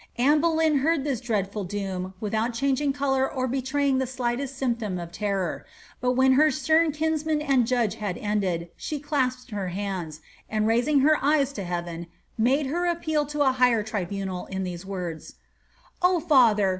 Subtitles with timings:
[0.17, 5.11] Anne Bolejn heard this dreadful doom without changing colour or betraying the slightest symptom of
[5.11, 5.63] terror,
[5.99, 10.19] but when her stem kinsman and judse had ended, she clasped her hands,
[10.49, 14.87] and, raising her eyes to heaven, maSe her appeal to a higher tribunal, in these
[14.87, 15.35] words:^
[16.01, 16.69] Oh Father!